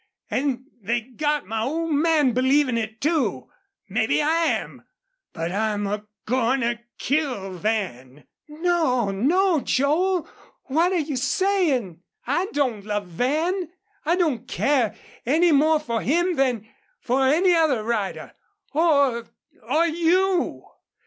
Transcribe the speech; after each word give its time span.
An' 0.31 0.65
they 0.81 1.01
got 1.01 1.45
my 1.45 1.61
old 1.61 1.91
man 1.93 2.31
believin' 2.31 2.75
it, 2.75 2.99
too. 2.99 3.51
Mebbe 3.87 4.13
I 4.19 4.45
am.... 4.47 4.83
But 5.31 5.51
I'm 5.51 5.85
a 5.85 6.07
goin' 6.25 6.61
to 6.61 6.79
kill 6.97 7.51
Van!" 7.53 8.25
"No! 8.47 9.11
No! 9.11 9.59
Joel, 9.59 10.27
what 10.63 10.91
are 10.91 10.97
you 10.97 11.15
saying? 11.17 12.01
I 12.25 12.47
don't 12.47 12.83
love 12.83 13.05
Van. 13.09 13.71
I 14.03 14.15
don't 14.15 14.47
care 14.47 14.95
any 15.23 15.51
more 15.51 15.79
for 15.79 16.01
him 16.01 16.35
than 16.35 16.67
for 16.99 17.23
any 17.27 17.53
other 17.53 17.83
rider 17.83 18.33
or 18.73 19.27
or 19.61 19.85
you." 19.85 20.65